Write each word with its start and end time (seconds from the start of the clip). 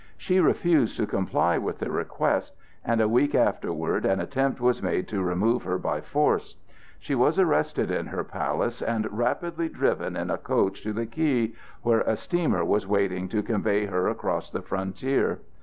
She 0.17 0.39
refused 0.39 0.97
to 0.97 1.05
comply 1.05 1.59
with 1.59 1.77
the 1.77 1.91
request, 1.91 2.55
and 2.83 2.99
a 2.99 3.07
week 3.07 3.35
afterwards 3.35 4.03
an 4.03 4.19
attempt 4.19 4.59
was 4.59 4.81
made 4.81 5.07
to 5.09 5.21
remove 5.21 5.61
her 5.61 5.77
by 5.77 6.01
force. 6.01 6.55
She 6.97 7.13
was 7.13 7.37
arrested 7.37 7.91
in 7.91 8.07
her 8.07 8.23
palace, 8.23 8.81
and 8.81 9.15
rapidly 9.15 9.69
driven 9.69 10.15
in 10.17 10.31
a 10.31 10.39
coach 10.39 10.81
to 10.81 10.91
the 10.91 11.05
quay, 11.05 11.53
where 11.83 12.01
a 12.01 12.17
steamer 12.17 12.65
was 12.65 12.87
waiting 12.87 13.29
to 13.29 13.43
convey 13.43 13.85
her 13.85 14.07
across 14.07 14.49
the 14.49 14.63
frontier. 14.63 15.39